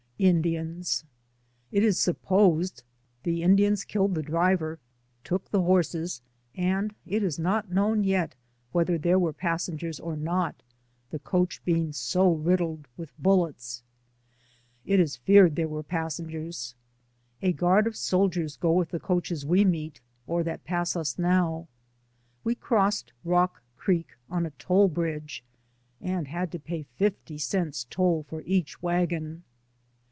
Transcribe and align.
INDIANS. 0.23 1.03
It 1.71 1.81
is 1.81 1.99
supposed 1.99 2.83
the 3.23 3.41
Indians 3.41 3.83
killed 3.83 4.13
the 4.13 4.21
driver, 4.21 4.77
took 5.23 5.49
the 5.49 5.63
horses, 5.63 6.21
and 6.53 6.93
it 7.07 7.23
is 7.23 7.39
not 7.39 7.71
known 7.71 8.03
yet 8.03 8.35
whether 8.71 8.99
there 8.99 9.17
were 9.17 9.33
passengers 9.33 9.99
or 9.99 10.15
not, 10.15 10.61
the 11.09 11.17
coach 11.17 11.65
being 11.65 11.91
so 11.91 12.31
riddled 12.33 12.87
with 12.95 13.17
bullets; 13.17 13.81
it 14.85 14.99
is 14.99 15.17
152 15.25 15.25
DAYS 15.25 15.25
ON 15.25 15.25
THE 15.25 15.33
ROAD. 15.33 15.47
feared 15.47 15.55
there 15.55 15.75
were 15.97 16.01
passengers. 16.01 16.75
A 17.41 17.53
guard 17.53 17.87
of 17.87 17.95
soldiers 17.95 18.57
go 18.57 18.73
with 18.73 18.89
the 18.89 18.99
coaches 18.99 19.43
we 19.43 19.65
meet, 19.65 20.01
or 20.27 20.43
that 20.43 20.63
pass 20.63 20.95
us 20.95 21.17
now. 21.17 21.67
We 22.43 22.53
crossed 22.53 23.11
Rock 23.23 23.63
Creek 23.75 24.09
on 24.29 24.45
a 24.45 24.51
toll 24.51 24.87
bridge, 24.87 25.43
and 25.99 26.27
had 26.27 26.51
to 26.51 26.59
pay 26.59 26.83
fifty 26.83 27.39
cents 27.39 27.85
toll 27.89 28.21
for 28.29 28.43
each 28.45 28.83
wagon. 28.83 29.45